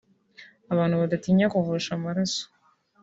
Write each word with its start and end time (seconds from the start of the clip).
Abantu 0.73 0.95
badatinya 1.01 1.47
kuvusha 1.53 1.89
amaraso 1.97 2.43